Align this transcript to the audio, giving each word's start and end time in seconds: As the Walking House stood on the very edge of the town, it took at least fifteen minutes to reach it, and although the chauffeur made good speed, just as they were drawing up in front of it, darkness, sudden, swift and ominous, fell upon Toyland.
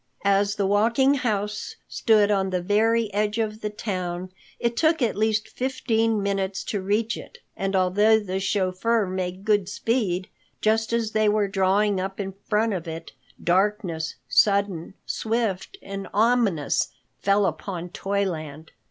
As 0.25 0.55
the 0.55 0.65
Walking 0.65 1.13
House 1.13 1.75
stood 1.87 2.31
on 2.31 2.49
the 2.49 2.59
very 2.59 3.13
edge 3.13 3.37
of 3.37 3.61
the 3.61 3.69
town, 3.69 4.31
it 4.59 4.75
took 4.75 4.99
at 4.99 5.15
least 5.15 5.47
fifteen 5.47 6.23
minutes 6.23 6.63
to 6.63 6.81
reach 6.81 7.15
it, 7.15 7.37
and 7.55 7.75
although 7.75 8.19
the 8.19 8.39
chauffeur 8.39 9.05
made 9.05 9.45
good 9.45 9.69
speed, 9.69 10.27
just 10.59 10.91
as 10.91 11.11
they 11.11 11.29
were 11.29 11.47
drawing 11.47 11.99
up 11.99 12.19
in 12.19 12.33
front 12.49 12.73
of 12.73 12.87
it, 12.87 13.11
darkness, 13.43 14.15
sudden, 14.27 14.95
swift 15.05 15.77
and 15.83 16.07
ominous, 16.15 16.89
fell 17.19 17.45
upon 17.45 17.89
Toyland. 17.89 18.71